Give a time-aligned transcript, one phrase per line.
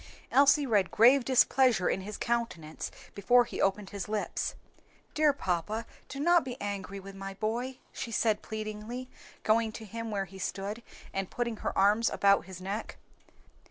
[0.31, 4.55] Elsie read grave displeasure in his countenance before he opened his lips.
[5.13, 9.11] "Dear papa, do not be angry with my boy," she said pleadingly,
[9.43, 10.81] going to him where he stood,
[11.13, 12.97] and putting her arms about his neck.